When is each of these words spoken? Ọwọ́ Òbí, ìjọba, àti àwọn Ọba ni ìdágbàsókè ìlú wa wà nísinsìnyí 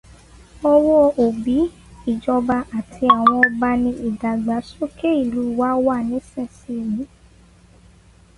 Ọwọ́ 0.73 1.01
Òbí, 1.23 1.57
ìjọba, 2.11 2.55
àti 2.77 3.03
àwọn 3.15 3.35
Ọba 3.49 3.69
ni 3.81 3.91
ìdágbàsókè 4.07 5.09
ìlú 5.21 5.41
wa 5.59 5.69
wà 5.85 5.95
nísinsìnyí 6.09 7.03